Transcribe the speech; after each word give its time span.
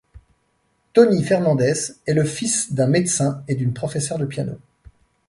Tony 0.93 1.21
Fernandes 1.23 1.61
est 1.61 2.13
le 2.15 2.23
fils 2.23 2.73
d'un 2.73 2.87
médecin 2.87 3.43
et 3.47 3.53
d'une 3.53 3.71
professeur 3.71 4.17
de 4.17 4.25
piano. 4.25 4.57